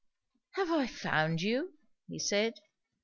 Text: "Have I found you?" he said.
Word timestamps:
"Have 0.53 0.71
I 0.71 0.87
found 0.87 1.43
you?" 1.43 1.75
he 2.07 2.17
said. 2.17 2.55